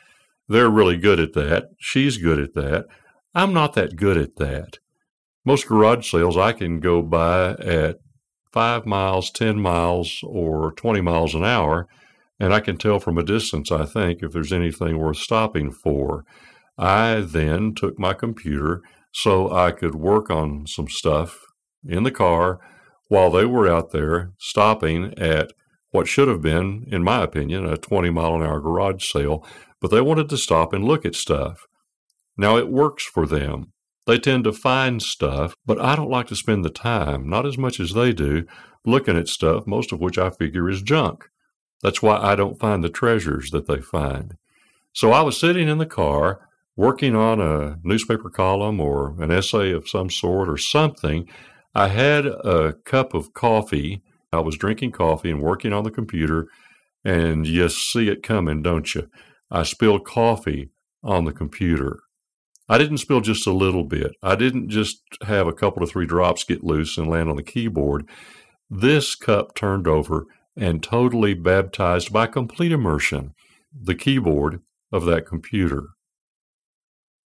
They're 0.48 0.70
really 0.70 0.96
good 0.96 1.20
at 1.20 1.34
that. 1.34 1.70
She's 1.78 2.16
good 2.16 2.38
at 2.38 2.54
that. 2.54 2.86
I'm 3.34 3.52
not 3.52 3.74
that 3.74 3.96
good 3.96 4.16
at 4.16 4.36
that. 4.36 4.78
Most 5.44 5.66
garage 5.66 6.10
sales 6.10 6.36
I 6.36 6.52
can 6.52 6.80
go 6.80 7.02
by 7.02 7.50
at 7.52 7.98
five 8.52 8.86
miles, 8.86 9.30
10 9.30 9.60
miles, 9.60 10.20
or 10.24 10.72
20 10.72 11.00
miles 11.02 11.34
an 11.34 11.44
hour 11.44 11.86
and 12.38 12.52
I 12.52 12.60
can 12.60 12.76
tell 12.76 12.98
from 12.98 13.18
a 13.18 13.22
distance, 13.22 13.72
I 13.72 13.86
think, 13.86 14.22
if 14.22 14.32
there's 14.32 14.52
anything 14.52 14.98
worth 14.98 15.16
stopping 15.16 15.70
for. 15.70 16.24
I 16.78 17.20
then 17.20 17.74
took 17.74 17.98
my 17.98 18.12
computer 18.12 18.82
so 19.12 19.50
I 19.50 19.70
could 19.70 19.94
work 19.94 20.30
on 20.30 20.66
some 20.66 20.88
stuff 20.88 21.40
in 21.86 22.02
the 22.02 22.10
car 22.10 22.60
while 23.08 23.30
they 23.30 23.44
were 23.44 23.68
out 23.68 23.92
there 23.92 24.32
stopping 24.38 25.14
at 25.18 25.52
what 25.90 26.08
should 26.08 26.28
have 26.28 26.42
been, 26.42 26.86
in 26.88 27.02
my 27.02 27.22
opinion, 27.22 27.66
a 27.66 27.76
20 27.76 28.10
mile 28.10 28.34
an 28.34 28.42
hour 28.42 28.60
garage 28.60 29.04
sale, 29.04 29.46
but 29.80 29.90
they 29.90 30.00
wanted 30.00 30.28
to 30.28 30.36
stop 30.36 30.72
and 30.72 30.84
look 30.84 31.06
at 31.06 31.14
stuff. 31.14 31.66
Now 32.36 32.56
it 32.56 32.68
works 32.68 33.04
for 33.04 33.26
them. 33.26 33.72
They 34.06 34.18
tend 34.18 34.44
to 34.44 34.52
find 34.52 35.02
stuff, 35.02 35.54
but 35.64 35.80
I 35.80 35.96
don't 35.96 36.10
like 36.10 36.28
to 36.28 36.36
spend 36.36 36.64
the 36.64 36.70
time, 36.70 37.28
not 37.28 37.46
as 37.46 37.58
much 37.58 37.80
as 37.80 37.92
they 37.92 38.12
do, 38.12 38.44
looking 38.84 39.16
at 39.16 39.28
stuff, 39.28 39.66
most 39.66 39.92
of 39.92 40.00
which 40.00 40.16
I 40.18 40.30
figure 40.30 40.68
is 40.68 40.82
junk. 40.82 41.28
That's 41.82 42.02
why 42.02 42.16
I 42.16 42.36
don't 42.36 42.58
find 42.58 42.84
the 42.84 42.88
treasures 42.88 43.50
that 43.50 43.66
they 43.66 43.80
find. 43.80 44.36
So 44.92 45.12
I 45.12 45.22
was 45.22 45.38
sitting 45.38 45.68
in 45.68 45.78
the 45.78 45.86
car 45.86 46.48
working 46.76 47.16
on 47.16 47.40
a 47.40 47.78
newspaper 47.82 48.30
column 48.30 48.80
or 48.80 49.20
an 49.20 49.30
essay 49.30 49.72
of 49.72 49.88
some 49.88 50.10
sort 50.10 50.48
or 50.48 50.56
something. 50.56 51.28
I 51.76 51.88
had 51.88 52.24
a 52.24 52.72
cup 52.86 53.12
of 53.12 53.34
coffee. 53.34 54.00
I 54.32 54.40
was 54.40 54.56
drinking 54.56 54.92
coffee 54.92 55.30
and 55.30 55.42
working 55.42 55.74
on 55.74 55.84
the 55.84 55.90
computer, 55.90 56.48
and 57.04 57.46
you 57.46 57.68
see 57.68 58.08
it 58.08 58.22
coming, 58.22 58.62
don't 58.62 58.94
you? 58.94 59.10
I 59.50 59.62
spilled 59.64 60.06
coffee 60.06 60.70
on 61.04 61.26
the 61.26 61.34
computer. 61.34 61.98
I 62.66 62.78
didn't 62.78 62.96
spill 62.96 63.20
just 63.20 63.46
a 63.46 63.52
little 63.52 63.84
bit. 63.84 64.12
I 64.22 64.36
didn't 64.36 64.70
just 64.70 65.02
have 65.26 65.46
a 65.46 65.52
couple 65.52 65.82
of 65.82 65.90
three 65.90 66.06
drops 66.06 66.44
get 66.44 66.64
loose 66.64 66.96
and 66.96 67.10
land 67.10 67.28
on 67.28 67.36
the 67.36 67.42
keyboard. 67.42 68.08
This 68.70 69.14
cup 69.14 69.54
turned 69.54 69.86
over 69.86 70.24
and 70.56 70.82
totally 70.82 71.34
baptized 71.34 72.10
by 72.10 72.26
complete 72.26 72.72
immersion 72.72 73.34
the 73.78 73.94
keyboard 73.94 74.62
of 74.90 75.04
that 75.04 75.26
computer. 75.26 75.88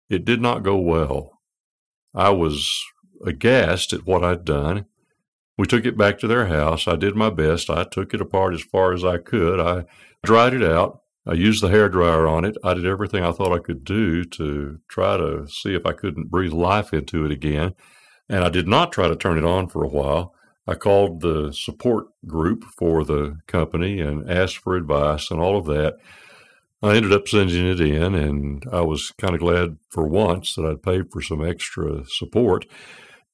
It 0.09 0.25
did 0.25 0.43
not 0.43 0.65
go 0.65 0.77
well. 0.77 1.39
I 2.17 2.31
was 2.31 2.85
aghast 3.25 3.93
at 3.93 4.07
what 4.07 4.25
I'd 4.25 4.45
done. 4.45 4.87
We 5.59 5.67
took 5.67 5.85
it 5.85 5.99
back 5.99 6.19
to 6.19 6.27
their 6.27 6.47
house. 6.47 6.89
I 6.89 6.97
did 6.97 7.15
my 7.15 7.31
best. 7.31 7.69
I 7.69 7.85
took 7.85 8.15
it 8.15 8.21
apart 8.21 8.55
as 8.55 8.63
far 8.63 8.93
as 8.93 9.05
I 9.05 9.19
could. 9.19 9.61
I 9.61 9.85
dried 10.23 10.55
it 10.55 10.63
out. 10.63 11.03
I 11.27 11.35
used 11.35 11.63
the 11.63 11.69
hair 11.69 11.89
dryer 11.89 12.27
on 12.27 12.45
it. 12.45 12.57
I 12.65 12.73
did 12.75 12.87
everything 12.87 13.23
I 13.23 13.33
thought 13.33 13.53
I 13.53 13.59
could 13.59 13.85
do 13.85 14.25
to 14.25 14.79
try 14.89 15.19
to 15.19 15.47
see 15.49 15.75
if 15.75 15.85
I 15.85 15.93
couldn't 15.93 16.31
breathe 16.31 16.53
life 16.53 16.95
into 16.95 17.27
it 17.27 17.31
again. 17.31 17.75
And 18.29 18.43
I 18.43 18.49
did 18.49 18.67
not 18.67 18.93
try 18.93 19.09
to 19.09 19.17
turn 19.17 19.37
it 19.37 19.45
on 19.45 19.69
for 19.69 19.85
a 19.85 19.89
while. 19.89 20.35
I 20.67 20.75
called 20.75 21.21
the 21.21 21.53
support 21.53 22.07
group 22.27 22.65
for 22.65 23.05
the 23.05 23.39
company 23.47 24.01
and 24.01 24.31
asked 24.31 24.59
for 24.59 24.77
advice 24.77 25.31
and 25.31 25.41
all 25.41 25.59
of 25.59 25.67
that. 25.67 25.99
I 26.83 26.97
ended 26.97 27.13
up 27.13 27.29
sending 27.29 27.67
it 27.67 27.81
in, 27.81 28.15
and 28.15 28.65
I 28.73 28.81
was 28.81 29.13
kind 29.19 29.35
of 29.35 29.41
glad 29.41 29.77
for 29.91 30.07
once 30.07 30.55
that 30.55 30.65
I'd 30.65 30.83
paid 30.83 31.13
for 31.13 31.21
some 31.21 31.45
extra 31.45 32.05
support. 32.07 32.67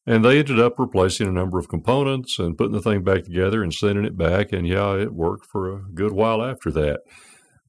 And 0.06 0.24
they 0.24 0.38
ended 0.38 0.60
up 0.60 0.78
replacing 0.78 1.26
a 1.26 1.32
number 1.32 1.58
of 1.58 1.68
components 1.68 2.38
and 2.38 2.56
putting 2.56 2.74
the 2.74 2.80
thing 2.80 3.02
back 3.02 3.24
together 3.24 3.62
and 3.62 3.74
sending 3.74 4.04
it 4.04 4.16
back. 4.16 4.52
And 4.52 4.66
yeah, 4.66 4.94
it 4.94 5.12
worked 5.12 5.46
for 5.46 5.68
a 5.68 5.82
good 5.94 6.12
while 6.12 6.42
after 6.42 6.70
that. 6.72 7.00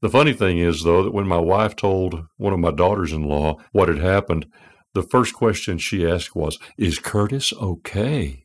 The 0.02 0.10
funny 0.10 0.34
thing 0.34 0.60
is, 0.60 0.84
though, 0.84 1.02
that 1.02 1.14
when 1.14 1.28
my 1.28 1.40
wife 1.40 1.76
told 1.76 2.26
one 2.38 2.54
of 2.54 2.60
my 2.60 2.70
daughters 2.70 3.12
in 3.12 3.24
law 3.24 3.58
what 3.72 3.88
had 3.90 3.98
happened, 3.98 4.46
the 4.94 5.02
first 5.02 5.34
question 5.34 5.80
she 5.80 6.08
asked 6.08 6.36
was, 6.36 6.60
Is 6.78 7.00
Curtis 7.00 7.52
okay? 7.54 8.44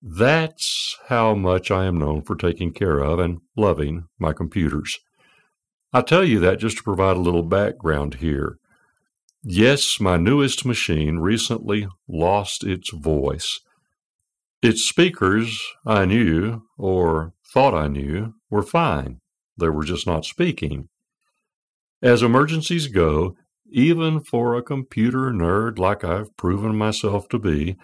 That's 0.00 0.96
how 1.08 1.34
much 1.34 1.70
I 1.70 1.84
am 1.84 1.96
known 1.96 2.22
for 2.22 2.36
taking 2.36 2.72
care 2.72 2.98
of 2.98 3.18
and 3.18 3.38
loving 3.56 4.04
my 4.18 4.32
computers. 4.32 4.98
I 5.92 6.02
tell 6.02 6.24
you 6.24 6.40
that 6.40 6.58
just 6.58 6.78
to 6.78 6.82
provide 6.82 7.16
a 7.16 7.20
little 7.20 7.42
background 7.42 8.14
here. 8.14 8.58
Yes, 9.44 9.98
my 9.98 10.16
newest 10.16 10.64
machine 10.64 11.18
recently 11.18 11.88
lost 12.08 12.62
its 12.62 12.90
voice. 12.92 13.58
Its 14.62 14.84
speakers, 14.84 15.60
I 15.84 16.04
knew, 16.04 16.62
or 16.78 17.32
thought 17.52 17.74
I 17.74 17.88
knew, 17.88 18.34
were 18.50 18.62
fine. 18.62 19.18
They 19.58 19.68
were 19.68 19.82
just 19.82 20.06
not 20.06 20.24
speaking. 20.24 20.88
As 22.00 22.22
emergencies 22.22 22.86
go, 22.86 23.34
even 23.68 24.20
for 24.20 24.54
a 24.54 24.62
computer 24.62 25.32
nerd 25.32 25.76
like 25.76 26.04
I've 26.04 26.36
proven 26.36 26.76
myself 26.76 27.28
to 27.30 27.38
be, 27.40 27.76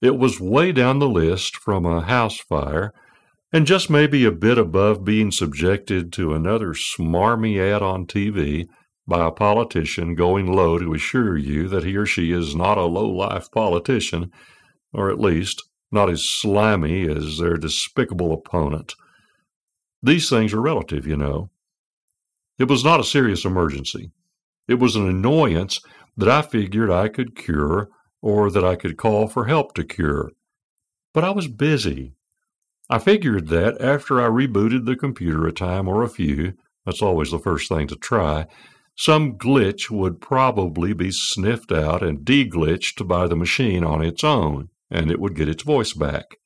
it 0.00 0.16
was 0.16 0.38
way 0.38 0.70
down 0.70 1.00
the 1.00 1.08
list 1.08 1.56
from 1.56 1.84
a 1.84 2.02
house 2.02 2.38
fire 2.38 2.92
and 3.52 3.66
just 3.66 3.90
maybe 3.90 4.24
a 4.24 4.30
bit 4.30 4.58
above 4.58 5.04
being 5.04 5.32
subjected 5.32 6.12
to 6.12 6.34
another 6.34 6.68
smarmy 6.68 7.58
ad 7.58 7.82
on 7.82 8.06
TV 8.06 8.68
by 9.06 9.26
a 9.26 9.30
politician 9.30 10.14
going 10.14 10.52
low 10.52 10.78
to 10.78 10.94
assure 10.94 11.36
you 11.36 11.68
that 11.68 11.84
he 11.84 11.96
or 11.96 12.06
she 12.06 12.32
is 12.32 12.54
not 12.54 12.78
a 12.78 12.84
low-life 12.84 13.50
politician, 13.50 14.30
or 14.92 15.10
at 15.10 15.20
least 15.20 15.62
not 15.90 16.08
as 16.08 16.22
slimy 16.22 17.08
as 17.08 17.38
their 17.38 17.56
despicable 17.56 18.32
opponent. 18.32 18.94
These 20.02 20.30
things 20.30 20.52
are 20.52 20.60
relative, 20.60 21.06
you 21.06 21.16
know. 21.16 21.50
It 22.58 22.68
was 22.68 22.84
not 22.84 23.00
a 23.00 23.04
serious 23.04 23.44
emergency. 23.44 24.12
It 24.68 24.78
was 24.78 24.96
an 24.96 25.08
annoyance 25.08 25.80
that 26.16 26.28
I 26.28 26.42
figured 26.42 26.90
I 26.90 27.08
could 27.08 27.34
cure 27.34 27.88
or 28.22 28.50
that 28.50 28.64
I 28.64 28.76
could 28.76 28.96
call 28.96 29.26
for 29.26 29.46
help 29.46 29.74
to 29.74 29.84
cure. 29.84 30.30
But 31.12 31.24
I 31.24 31.30
was 31.30 31.48
busy. 31.48 32.12
I 32.88 32.98
figured 32.98 33.48
that 33.48 33.80
after 33.80 34.20
I 34.20 34.28
rebooted 34.28 34.84
the 34.84 34.96
computer 34.96 35.46
a 35.46 35.52
time 35.52 35.88
or 35.88 36.02
a 36.02 36.08
few, 36.08 36.54
that's 36.84 37.02
always 37.02 37.30
the 37.30 37.38
first 37.38 37.68
thing 37.68 37.86
to 37.88 37.96
try, 37.96 38.46
some 39.00 39.38
glitch 39.38 39.88
would 39.88 40.20
probably 40.20 40.92
be 40.92 41.10
sniffed 41.10 41.72
out 41.72 42.02
and 42.02 42.18
deglitched 42.18 43.08
by 43.08 43.26
the 43.26 43.34
machine 43.34 43.82
on 43.82 44.04
its 44.04 44.22
own, 44.22 44.68
and 44.90 45.10
it 45.10 45.18
would 45.18 45.34
get 45.34 45.48
its 45.48 45.62
voice 45.62 45.94
back. 45.94 46.36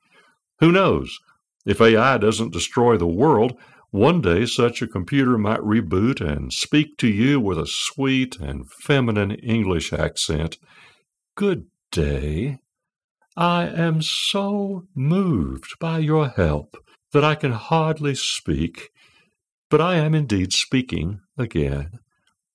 Who 0.61 0.71
knows? 0.71 1.19
If 1.67 1.81
AI 1.81 2.17
doesn't 2.19 2.53
destroy 2.53 2.97
the 2.97 3.09
world, 3.09 3.59
one 3.91 4.21
day 4.21 4.47
such 4.47 4.83
a 4.83 4.87
computer 4.87 5.37
might 5.37 5.59
reboot 5.63 6.21
and 6.21 6.53
speak 6.53 6.97
to 6.99 7.09
you 7.09 7.41
with 7.41 7.59
a 7.59 7.67
sweet 7.67 8.39
and 8.39 8.71
feminine 8.71 9.33
English 9.33 9.93
accent 9.93 10.57
Good 11.35 11.67
day. 11.91 12.61
I 13.37 13.67
am 13.67 14.01
so 14.01 14.87
moved 14.95 15.77
by 15.81 15.99
your 15.99 16.29
help 16.29 16.77
that 17.11 17.25
I 17.25 17.35
can 17.35 17.51
hardly 17.51 18.15
speak, 18.15 18.91
but 19.69 19.81
I 19.81 19.97
am 19.97 20.15
indeed 20.15 20.53
speaking 20.53 21.19
again. 21.37 21.99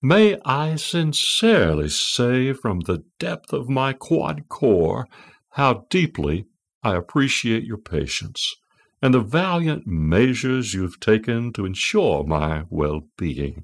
May 0.01 0.37
I 0.45 0.75
sincerely 0.77 1.89
say 1.89 2.53
from 2.53 2.79
the 2.81 3.03
depth 3.19 3.51
of 3.51 3.67
my 3.69 3.91
quad 3.93 4.47
core 4.47 5.07
how 5.51 5.85
deeply 5.89 6.45
I 6.83 6.95
appreciate 6.95 7.63
your 7.65 7.77
patience. 7.77 8.55
and 9.01 9.13
the 9.13 9.21
valiant 9.21 9.87
measures 9.87 10.73
you've 10.73 10.99
taken 10.99 11.53
to 11.53 11.65
ensure 11.65 12.23
my 12.23 12.63
well 12.69 13.01
being. 13.17 13.63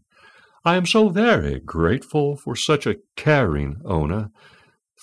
I 0.63 0.75
am 0.75 0.85
so 0.85 1.09
very 1.09 1.59
grateful 1.59 2.35
for 2.37 2.55
such 2.55 2.87
a 2.87 2.97
caring 3.15 3.81
owner. 3.85 4.31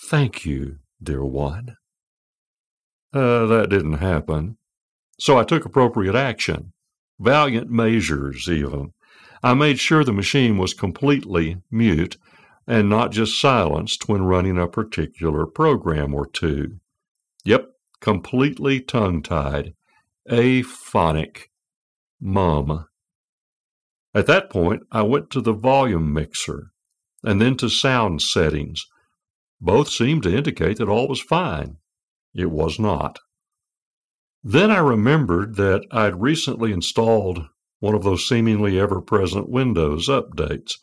Thank 0.09 0.45
you, 0.45 0.79
dear 1.03 1.25
one. 1.25 1.77
Uh, 3.13 3.47
that 3.47 3.69
didn't 3.69 3.99
happen. 3.99 4.57
So 5.21 5.39
I 5.39 5.45
took 5.45 5.65
appropriate 5.65 6.15
action, 6.15 6.73
valiant 7.21 7.71
measures, 7.71 8.49
even. 8.49 8.93
I 9.43 9.55
made 9.55 9.81
sure 9.81 10.05
the 10.05 10.13
machine 10.13 10.57
was 10.57 10.73
completely 10.73 11.63
mute 11.71 12.17
and 12.67 12.89
not 12.89 13.11
just 13.11 13.41
silenced 13.41 14.09
when 14.09 14.23
running 14.23 14.57
a 14.57 14.69
particular 14.69 15.47
program 15.47 16.15
or 16.15 16.27
two. 16.27 16.79
Yep, 17.45 17.67
completely 18.01 18.81
tongue 18.81 19.21
tied, 19.23 19.75
aphonic, 20.31 21.51
mum. 22.21 22.87
At 24.15 24.27
that 24.27 24.51
point, 24.51 24.83
I 24.93 25.03
went 25.03 25.31
to 25.31 25.41
the 25.41 25.53
volume 25.53 26.13
mixer 26.13 26.71
and 27.25 27.41
then 27.41 27.57
to 27.57 27.69
sound 27.69 28.23
settings. 28.23 28.87
Both 29.61 29.89
seemed 29.89 30.23
to 30.25 30.37
indicate 30.37 30.77
that 30.79 30.89
all 30.89 31.09
was 31.09 31.21
fine. 31.21 31.79
It 32.35 32.51
was 32.51 32.79
not. 32.79 33.19
Then 34.45 34.71
I 34.71 34.79
remembered 34.79 35.57
that 35.57 35.85
I'd 35.91 36.21
recently 36.21 36.73
installed 36.73 37.47
one 37.83 37.97
of 37.97 38.05
those 38.05 38.29
seemingly 38.29 38.79
ever 38.79 39.01
present 39.01 39.49
Windows 39.49 40.09
updates. 40.09 40.75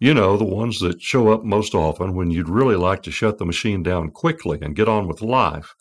You 0.00 0.14
know, 0.14 0.36
the 0.36 0.44
ones 0.44 0.80
that 0.80 1.00
show 1.00 1.32
up 1.32 1.44
most 1.44 1.76
often 1.76 2.16
when 2.16 2.32
you'd 2.32 2.48
really 2.48 2.74
like 2.74 3.04
to 3.04 3.12
shut 3.12 3.38
the 3.38 3.44
machine 3.44 3.84
down 3.84 4.10
quickly 4.10 4.58
and 4.60 4.74
get 4.74 4.88
on 4.88 5.06
with 5.06 5.22
life. 5.22 5.76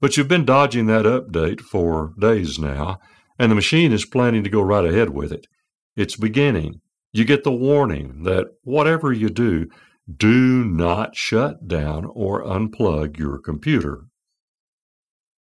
But 0.00 0.16
you've 0.16 0.26
been 0.26 0.44
dodging 0.44 0.86
that 0.86 1.04
update 1.04 1.60
for 1.60 2.12
days 2.18 2.58
now, 2.58 2.98
and 3.38 3.52
the 3.52 3.54
machine 3.54 3.92
is 3.92 4.04
planning 4.04 4.42
to 4.42 4.50
go 4.50 4.62
right 4.62 4.84
ahead 4.84 5.10
with 5.10 5.30
it. 5.30 5.46
It's 5.94 6.16
beginning. 6.16 6.80
You 7.12 7.24
get 7.24 7.44
the 7.44 7.52
warning 7.52 8.24
that 8.24 8.48
whatever 8.64 9.12
you 9.12 9.28
do, 9.28 9.68
do 10.12 10.64
not 10.64 11.14
shut 11.14 11.68
down 11.68 12.06
or 12.06 12.44
unplug 12.44 13.16
your 13.16 13.38
computer. 13.38 14.06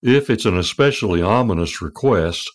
If 0.02 0.28
it's 0.28 0.44
an 0.44 0.58
especially 0.58 1.22
ominous 1.22 1.80
request, 1.80 2.50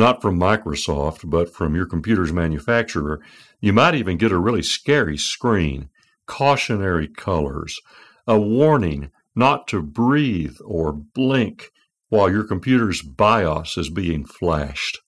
not 0.00 0.22
from 0.22 0.40
Microsoft, 0.40 1.28
but 1.28 1.52
from 1.52 1.74
your 1.76 1.84
computer's 1.84 2.32
manufacturer, 2.32 3.20
you 3.60 3.70
might 3.70 3.94
even 3.94 4.16
get 4.16 4.32
a 4.32 4.38
really 4.38 4.62
scary 4.62 5.18
screen, 5.18 5.90
cautionary 6.26 7.06
colors, 7.06 7.78
a 8.26 8.40
warning 8.40 9.10
not 9.36 9.68
to 9.68 9.82
breathe 9.82 10.56
or 10.64 10.90
blink 10.92 11.70
while 12.08 12.30
your 12.30 12.44
computer's 12.44 13.02
BIOS 13.02 13.76
is 13.76 13.90
being 13.90 14.24
flashed. 14.24 15.00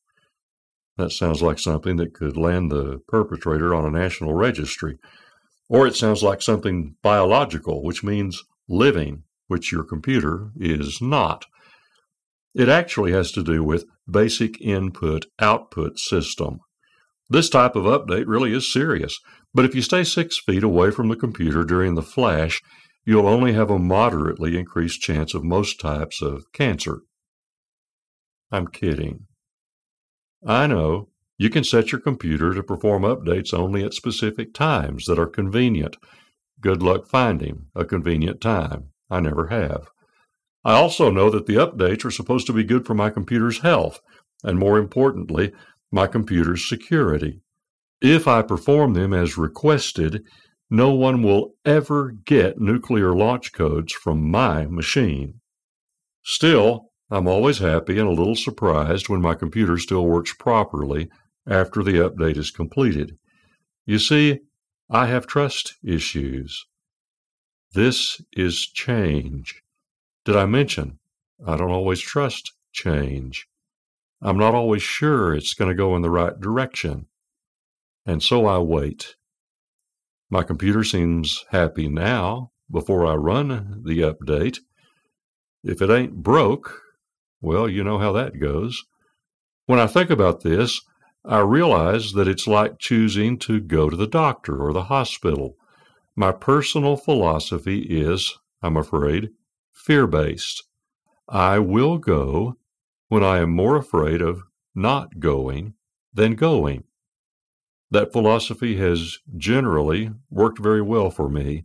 That 0.98 1.10
sounds 1.10 1.40
like 1.40 1.58
something 1.58 1.96
that 1.96 2.12
could 2.12 2.36
land 2.36 2.70
the 2.70 3.00
perpetrator 3.08 3.74
on 3.74 3.86
a 3.86 3.98
national 3.98 4.34
registry. 4.34 4.98
Or 5.70 5.86
it 5.86 5.96
sounds 5.96 6.22
like 6.22 6.42
something 6.42 6.96
biological, 7.02 7.82
which 7.82 8.04
means 8.04 8.44
living, 8.68 9.22
which 9.46 9.72
your 9.72 9.84
computer 9.84 10.50
is 10.60 11.00
not. 11.00 11.46
It 12.54 12.68
actually 12.68 13.12
has 13.12 13.32
to 13.32 13.42
do 13.42 13.64
with 13.64 13.86
basic 14.10 14.60
input 14.60 15.26
output 15.40 15.98
system. 15.98 16.60
This 17.28 17.48
type 17.48 17.76
of 17.76 17.84
update 17.84 18.24
really 18.26 18.52
is 18.52 18.70
serious, 18.70 19.18
but 19.54 19.64
if 19.64 19.74
you 19.74 19.80
stay 19.80 20.04
six 20.04 20.38
feet 20.38 20.62
away 20.62 20.90
from 20.90 21.08
the 21.08 21.16
computer 21.16 21.64
during 21.64 21.94
the 21.94 22.02
flash, 22.02 22.60
you'll 23.04 23.26
only 23.26 23.54
have 23.54 23.70
a 23.70 23.78
moderately 23.78 24.58
increased 24.58 25.00
chance 25.00 25.34
of 25.34 25.42
most 25.42 25.80
types 25.80 26.20
of 26.20 26.44
cancer. 26.52 27.00
I'm 28.50 28.66
kidding. 28.66 29.26
I 30.46 30.66
know 30.66 31.08
you 31.38 31.48
can 31.48 31.64
set 31.64 31.90
your 31.90 32.00
computer 32.00 32.52
to 32.52 32.62
perform 32.62 33.02
updates 33.02 33.54
only 33.54 33.82
at 33.82 33.94
specific 33.94 34.52
times 34.52 35.06
that 35.06 35.18
are 35.18 35.26
convenient. 35.26 35.96
Good 36.60 36.82
luck 36.82 37.06
finding 37.06 37.66
a 37.74 37.84
convenient 37.84 38.40
time. 38.40 38.90
I 39.10 39.20
never 39.20 39.48
have. 39.48 39.91
I 40.64 40.74
also 40.74 41.10
know 41.10 41.28
that 41.30 41.46
the 41.46 41.54
updates 41.56 42.04
are 42.04 42.10
supposed 42.10 42.46
to 42.46 42.52
be 42.52 42.64
good 42.64 42.86
for 42.86 42.94
my 42.94 43.10
computer's 43.10 43.60
health, 43.60 44.00
and 44.44 44.58
more 44.58 44.78
importantly, 44.78 45.52
my 45.90 46.06
computer's 46.06 46.68
security. 46.68 47.40
If 48.00 48.26
I 48.26 48.42
perform 48.42 48.94
them 48.94 49.12
as 49.12 49.38
requested, 49.38 50.24
no 50.70 50.92
one 50.92 51.22
will 51.22 51.54
ever 51.64 52.12
get 52.24 52.60
nuclear 52.60 53.14
launch 53.14 53.52
codes 53.52 53.92
from 53.92 54.30
my 54.30 54.66
machine. 54.66 55.40
Still, 56.24 56.90
I'm 57.10 57.28
always 57.28 57.58
happy 57.58 57.98
and 57.98 58.08
a 58.08 58.12
little 58.12 58.36
surprised 58.36 59.08
when 59.08 59.20
my 59.20 59.34
computer 59.34 59.76
still 59.76 60.06
works 60.06 60.32
properly 60.32 61.10
after 61.46 61.82
the 61.82 61.96
update 61.96 62.36
is 62.36 62.50
completed. 62.50 63.18
You 63.84 63.98
see, 63.98 64.40
I 64.88 65.06
have 65.06 65.26
trust 65.26 65.74
issues. 65.84 66.64
This 67.74 68.20
is 68.32 68.66
change. 68.66 69.61
Did 70.24 70.36
I 70.36 70.46
mention 70.46 70.98
I 71.44 71.56
don't 71.56 71.70
always 71.70 72.00
trust 72.00 72.52
change? 72.72 73.48
I'm 74.20 74.38
not 74.38 74.54
always 74.54 74.82
sure 74.82 75.34
it's 75.34 75.54
going 75.54 75.68
to 75.68 75.74
go 75.74 75.96
in 75.96 76.02
the 76.02 76.10
right 76.10 76.38
direction. 76.40 77.06
And 78.06 78.22
so 78.22 78.46
I 78.46 78.58
wait. 78.58 79.16
My 80.30 80.44
computer 80.44 80.84
seems 80.84 81.44
happy 81.50 81.88
now 81.88 82.52
before 82.70 83.04
I 83.04 83.14
run 83.14 83.82
the 83.84 84.00
update. 84.00 84.58
If 85.64 85.82
it 85.82 85.90
ain't 85.90 86.22
broke, 86.22 86.80
well, 87.40 87.68
you 87.68 87.82
know 87.82 87.98
how 87.98 88.12
that 88.12 88.40
goes. 88.40 88.84
When 89.66 89.80
I 89.80 89.88
think 89.88 90.10
about 90.10 90.42
this, 90.42 90.80
I 91.24 91.40
realize 91.40 92.12
that 92.12 92.28
it's 92.28 92.46
like 92.46 92.78
choosing 92.78 93.38
to 93.40 93.60
go 93.60 93.90
to 93.90 93.96
the 93.96 94.06
doctor 94.06 94.64
or 94.64 94.72
the 94.72 94.84
hospital. 94.84 95.56
My 96.14 96.32
personal 96.32 96.96
philosophy 96.96 97.80
is, 97.80 98.38
I'm 98.62 98.76
afraid, 98.76 99.30
fear 99.72 100.06
based. 100.06 100.64
I 101.28 101.58
will 101.58 101.98
go 101.98 102.56
when 103.08 103.24
I 103.24 103.38
am 103.38 103.50
more 103.50 103.76
afraid 103.76 104.20
of 104.20 104.42
not 104.74 105.18
going 105.20 105.74
than 106.14 106.34
going. 106.34 106.84
That 107.90 108.12
philosophy 108.12 108.76
has 108.76 109.18
generally 109.36 110.10
worked 110.30 110.58
very 110.58 110.82
well 110.82 111.10
for 111.10 111.28
me. 111.28 111.64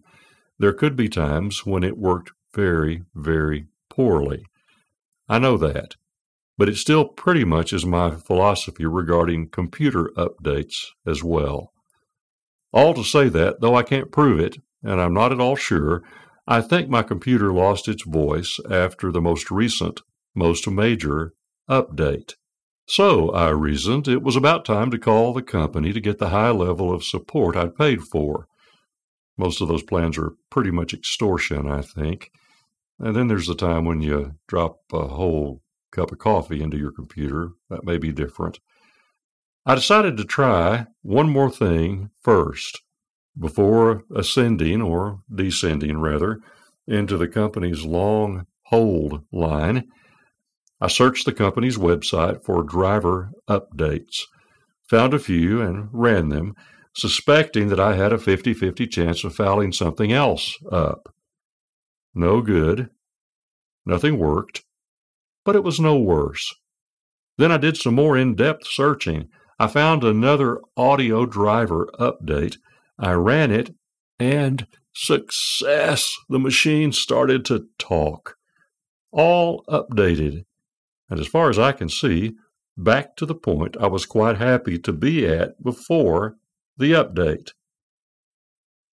There 0.60 0.74
could 0.74 0.96
be 0.96 1.08
times 1.08 1.65
when 1.65 1.84
it 1.84 1.98
worked 1.98 2.32
very, 2.54 3.04
very 3.15 3.67
poorly. 3.89 4.46
I 5.30 5.39
know 5.39 5.58
that, 5.58 5.96
but 6.58 6.70
it 6.70 6.78
still 6.78 7.06
pretty 7.06 7.43
much 7.43 7.72
is 7.72 7.86
my 7.86 8.12
philosophy 8.12 8.86
regarding 8.86 9.50
computer 9.50 10.12
updates 10.17 10.88
as 11.06 11.24
well. 11.24 11.72
All 12.74 12.93
to 12.93 13.04
say 13.04 13.30
that, 13.30 13.62
though 13.62 13.76
I 13.76 13.84
can't 13.84 14.12
prove 14.12 14.39
it, 14.39 14.58
and 14.84 15.00
I'm 15.00 15.13
not 15.13 15.32
at 15.32 15.39
all 15.39 15.56
sure, 15.56 16.04
I 16.50 16.62
think 16.62 16.90
my 16.90 17.04
computer 17.04 17.52
lost 17.52 17.90
its 17.90 18.04
voice 18.04 18.58
after 18.70 19.12
the 19.12 19.22
most 19.22 19.52
recent, 19.52 20.02
most 20.34 20.66
major 20.70 21.34
update. 21.70 22.36
So, 22.88 23.32
I 23.32 23.50
reasoned, 23.50 24.08
it 24.08 24.24
was 24.24 24.38
about 24.38 24.64
time 24.64 24.90
to 24.92 24.98
call 24.98 25.34
the 25.34 25.42
company 25.42 25.92
to 25.92 26.00
get 26.00 26.20
the 26.20 26.30
high 26.30 26.52
level 26.52 26.94
of 26.94 27.04
support 27.04 27.58
I'd 27.58 27.76
paid 27.76 28.04
for. 28.04 28.48
Most 29.38 29.60
of 29.60 29.68
those 29.68 29.84
plans 29.84 30.18
are 30.18 30.36
pretty 30.50 30.72
much 30.72 30.94
extortion, 30.94 31.70
I 31.70 31.82
think. 31.82 32.32
And 32.98 33.14
then 33.14 33.28
there's 33.28 33.48
the 33.48 33.56
time 33.56 33.84
when 33.84 34.00
you 34.00 34.36
drop 34.48 34.80
a 34.94 35.08
whole 35.08 35.62
cup 35.92 36.14
of 36.14 36.18
coffee 36.18 36.64
into 36.64 36.78
your 36.78 36.94
computer. 36.94 37.52
That 37.70 37.84
may 37.84 37.98
be 37.98 38.14
different. 38.14 38.60
I 39.66 39.76
decided 39.76 40.16
to 40.16 40.24
try 40.24 40.86
one 41.02 41.30
more 41.30 41.52
thing 41.52 42.10
first 42.24 42.82
before 43.39 44.04
ascending, 44.15 44.82
or 44.82 45.19
descending 45.34 46.00
rather, 46.00 46.39
into 46.88 47.17
the 47.17 47.28
company's 47.28 47.84
long 47.84 48.45
hold 48.63 49.23
line, 49.32 49.88
I 50.80 50.88
searched 50.88 51.26
the 51.26 51.34
company's 51.34 51.78
website 51.78 52.43
for 52.43 52.63
driver 52.63 53.32
updates, 53.50 54.21
found 54.89 55.13
a 55.13 55.19
few, 55.19 55.62
and 55.62 55.89
ran 55.91 56.30
them, 56.30 56.56
suspecting 56.95 57.69
that 57.69 57.80
I 57.80 57.95
had 57.95 58.13
a 58.13 58.17
50 58.17 58.54
50 58.54 58.88
chance 58.88 59.23
of 59.23 59.36
fouling 59.36 59.71
something 59.71 60.12
else 60.12 60.58
up. 60.71 61.13
No 62.13 62.41
good. 62.41 62.89
Nothing 63.86 64.17
worked, 64.17 64.63
but 65.45 65.56
it 65.56 65.63
was 65.63 65.80
no 65.80 65.97
worse. 65.97 66.54
Then 67.38 67.52
I 67.52 67.58
did 67.58 67.78
some 67.78 67.95
more 67.95 68.17
in 68.17 68.36
depth 68.36 68.67
searching. 68.67 69.30
I 69.60 69.67
found 69.67 70.04
another 70.04 70.60
audio 70.76 71.26
driver 71.26 71.88
update 72.00 72.58
I 73.00 73.14
ran 73.14 73.52
it, 73.52 73.76
and 74.20 74.68
success! 74.94 76.16
The 76.30 76.40
machine 76.40 76.92
started 76.92 77.46
to 77.46 77.68
talk. 77.78 78.38
All 79.12 79.64
updated. 79.70 80.46
And 81.10 81.20
as 81.20 81.28
far 81.28 81.50
as 81.50 81.60
I 81.60 81.72
can 81.72 81.90
see, 81.90 82.36
back 82.76 83.16
to 83.18 83.26
the 83.26 83.36
point 83.36 83.78
I 83.80 83.88
was 83.88 84.06
quite 84.06 84.38
happy 84.38 84.78
to 84.80 84.92
be 84.92 85.26
at 85.26 85.62
before 85.64 86.38
the 86.78 86.92
update. 86.92 87.52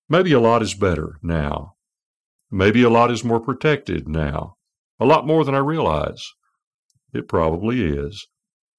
Maybe 0.08 0.32
a 0.32 0.40
lot 0.40 0.62
is 0.62 0.74
better 0.74 1.18
now. 1.22 1.74
Maybe 2.50 2.82
a 2.82 2.90
lot 2.90 3.10
is 3.10 3.24
more 3.24 3.40
protected 3.40 4.08
now. 4.08 4.56
A 5.00 5.06
lot 5.06 5.26
more 5.26 5.44
than 5.44 5.54
I 5.54 5.58
realize. 5.58 6.32
It 7.12 7.26
probably 7.26 7.82
is. 7.82 8.26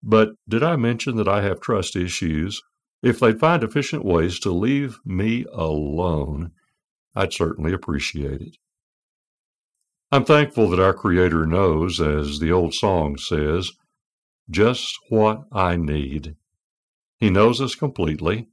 But 0.02 0.30
did 0.48 0.64
I 0.64 0.76
mention 0.76 1.18
that 1.18 1.28
I 1.28 1.42
have 1.42 1.60
trust 1.60 1.96
issues? 1.96 2.62
If 3.06 3.20
they'd 3.20 3.40
find 3.40 3.62
efficient 3.62 4.04
ways 4.04 4.40
to 4.40 4.50
leave 4.50 4.98
me 5.06 5.46
alone, 5.54 6.54
I'd 7.14 7.34
certainly 7.34 7.72
appreciate 7.72 8.42
it. 8.42 8.58
I'm 10.12 10.26
thankful 10.26 10.72
that 10.72 10.80
our 10.80 10.96
Creator 10.96 11.46
knows, 11.46 12.02
as 12.02 12.40
the 12.40 12.52
old 12.52 12.74
song 12.74 13.18
says, 13.18 13.74
just 14.50 14.98
what 15.10 15.44
I 15.52 15.76
need. 15.76 16.36
He 17.20 17.30
knows 17.30 17.62
us 17.62 17.76
completely. 17.76 18.48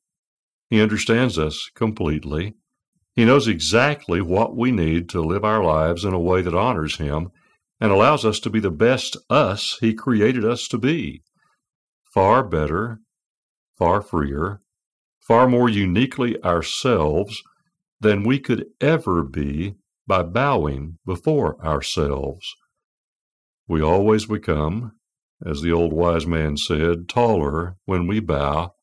He 0.68 0.82
understands 0.82 1.38
us 1.38 1.70
completely. 1.74 2.52
He 3.14 3.24
knows 3.24 3.48
exactly 3.48 4.20
what 4.20 4.54
we 4.54 4.70
need 4.70 5.08
to 5.10 5.22
live 5.22 5.46
our 5.46 5.64
lives 5.64 6.04
in 6.04 6.12
a 6.12 6.20
way 6.20 6.42
that 6.42 6.54
honors 6.54 6.98
Him 6.98 7.30
and 7.80 7.90
allows 7.90 8.26
us 8.26 8.38
to 8.40 8.50
be 8.50 8.60
the 8.60 8.70
best 8.70 9.16
us 9.30 9.78
He 9.80 9.94
created 9.94 10.44
us 10.44 10.68
to 10.68 10.76
be. 10.76 11.22
Far 12.12 12.44
better, 12.44 13.00
far 13.76 14.02
freer, 14.02 14.60
far 15.20 15.48
more 15.48 15.68
uniquely 15.68 16.42
ourselves 16.42 17.42
than 18.00 18.24
we 18.24 18.38
could 18.38 18.66
ever 18.80 19.22
be 19.22 19.74
by 20.06 20.22
bowing 20.22 20.98
before 21.06 21.64
ourselves. 21.64 22.54
We 23.68 23.80
always 23.80 24.26
become, 24.26 24.92
as 25.44 25.62
the 25.62 25.72
old 25.72 25.92
wise 25.92 26.26
man 26.26 26.56
said, 26.56 27.08
taller 27.08 27.76
when 27.84 28.06
we 28.06 28.20
bow 28.20 28.74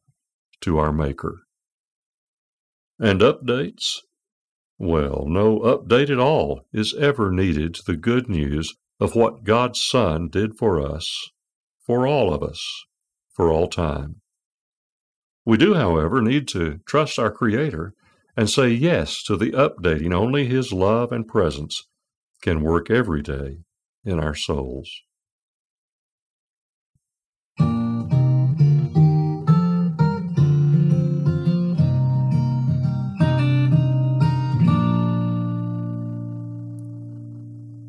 to 0.62 0.78
our 0.78 0.94
Maker. 0.94 1.42
And 3.00 3.22
updates? 3.22 3.98
Well, 4.78 5.26
no 5.28 5.60
update 5.60 6.10
at 6.10 6.20
all 6.20 6.66
is 6.72 6.94
ever 6.96 7.32
needed 7.32 7.74
to 7.76 7.84
the 7.86 7.98
good 7.98 8.30
news 8.30 8.74
of 9.00 9.16
what 9.16 9.44
God's 9.44 9.82
Son 9.82 10.30
did 10.30 10.58
for 10.58 10.82
us, 10.82 11.30
for 11.86 12.08
all 12.08 12.34
of 12.34 12.42
us, 12.42 12.62
for 13.32 13.52
all 13.52 13.68
time. 13.68 14.22
We 15.46 15.58
do, 15.58 15.74
however, 15.74 16.22
need 16.22 16.48
to 16.50 16.80
trust 16.86 17.18
our 17.18 17.32
Creator 17.32 17.94
and 18.38 18.50
say 18.50 18.70
yes 18.70 19.24
to 19.24 19.36
the 19.36 19.52
updating 19.52 20.14
only 20.14 20.46
His 20.46 20.72
love 20.72 21.12
and 21.12 21.28
presence 21.28 21.88
can 22.42 22.62
work 22.62 22.90
every 22.90 23.22
day 23.22 23.60
in 24.06 24.20
our 24.20 24.36
souls. 24.36 25.02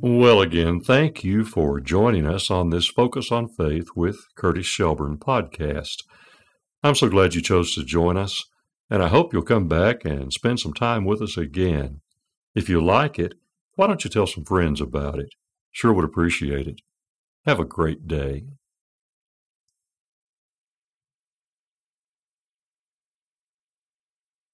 Well, 0.03 0.41
again, 0.41 0.81
thank 0.81 1.25
you 1.25 1.45
for 1.45 1.81
joining 1.81 2.27
us 2.27 2.51
on 2.51 2.71
this 2.71 2.87
Focus 2.87 3.31
on 3.31 3.49
Faith 3.49 3.89
with 3.95 4.19
Curtis 4.35 4.67
Shelburne 4.67 5.19
podcast. 5.19 6.05
I'm 6.83 6.95
so 6.95 7.09
glad 7.11 7.35
you 7.35 7.43
chose 7.43 7.75
to 7.75 7.85
join 7.85 8.17
us, 8.17 8.43
and 8.89 9.03
I 9.03 9.09
hope 9.09 9.33
you'll 9.33 9.43
come 9.43 9.69
back 9.69 10.05
and 10.05 10.33
spend 10.33 10.61
some 10.61 10.73
time 10.73 11.05
with 11.05 11.21
us 11.21 11.37
again. 11.37 12.01
If 12.55 12.69
you 12.71 12.83
like 12.83 13.19
it, 13.19 13.35
why 13.75 13.87
don't 13.87 14.03
you 14.03 14.11
tell 14.11 14.27
some 14.27 14.45
friends 14.45 14.81
about 14.81 15.19
it? 15.19 15.35
Sure 15.71 15.93
would 15.93 16.07
appreciate 16.07 16.67
it. 16.67 16.81
Have 17.45 17.61
a 17.61 17.65
great 17.65 18.09
day. 18.09 18.45